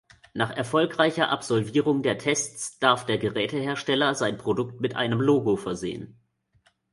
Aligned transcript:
Nach 0.33 0.49
erfolgreicher 0.57 1.29
Absolvierung 1.29 2.01
der 2.01 2.17
Tests 2.17 2.79
darf 2.79 3.05
der 3.05 3.19
Gerätehersteller 3.19 4.15
sein 4.15 4.35
Produkt 4.35 4.81
mit 4.81 4.95
einem 4.95 5.21
Logo 5.21 5.57
versehen. 5.57 6.19